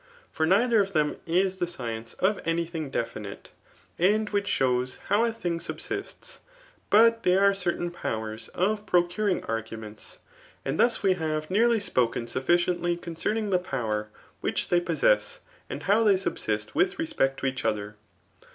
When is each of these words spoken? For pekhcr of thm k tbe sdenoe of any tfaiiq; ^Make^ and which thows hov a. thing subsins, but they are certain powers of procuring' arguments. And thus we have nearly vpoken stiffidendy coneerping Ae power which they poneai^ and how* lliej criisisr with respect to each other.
For 0.31 0.47
pekhcr 0.47 0.81
of 0.81 0.89
thm 0.93 1.17
k 1.27 1.43
tbe 1.43 1.67
sdenoe 1.67 2.17
of 2.27 2.41
any 2.43 2.65
tfaiiq; 2.65 2.89
^Make^ 2.91 3.37
and 3.99 4.27
which 4.31 4.49
thows 4.57 4.95
hov 5.09 5.27
a. 5.27 5.31
thing 5.31 5.59
subsins, 5.59 6.39
but 6.89 7.21
they 7.21 7.37
are 7.37 7.53
certain 7.53 7.91
powers 7.91 8.47
of 8.55 8.87
procuring' 8.87 9.43
arguments. 9.43 10.17
And 10.65 10.79
thus 10.79 11.03
we 11.03 11.13
have 11.13 11.51
nearly 11.51 11.77
vpoken 11.77 12.23
stiffidendy 12.23 12.99
coneerping 12.99 13.53
Ae 13.53 13.57
power 13.59 14.07
which 14.39 14.69
they 14.69 14.81
poneai^ 14.81 15.37
and 15.69 15.83
how* 15.83 16.03
lliej 16.03 16.25
criisisr 16.33 16.73
with 16.73 16.97
respect 16.97 17.39
to 17.41 17.45
each 17.45 17.63
other. 17.63 17.95